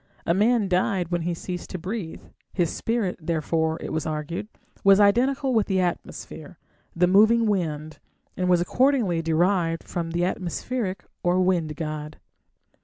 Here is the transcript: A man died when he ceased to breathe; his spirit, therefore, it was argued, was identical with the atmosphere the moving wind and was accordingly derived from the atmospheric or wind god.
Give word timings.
A 0.25 0.33
man 0.33 0.67
died 0.67 1.09
when 1.09 1.21
he 1.21 1.35
ceased 1.35 1.69
to 1.69 1.77
breathe; 1.77 2.23
his 2.51 2.71
spirit, 2.71 3.19
therefore, 3.21 3.77
it 3.79 3.93
was 3.93 4.07
argued, 4.07 4.47
was 4.83 4.99
identical 4.99 5.53
with 5.53 5.67
the 5.67 5.79
atmosphere 5.79 6.57
the 6.95 7.05
moving 7.05 7.45
wind 7.45 7.99
and 8.35 8.49
was 8.49 8.61
accordingly 8.61 9.21
derived 9.21 9.83
from 9.83 10.09
the 10.09 10.25
atmospheric 10.25 11.05
or 11.21 11.39
wind 11.41 11.75
god. 11.75 12.17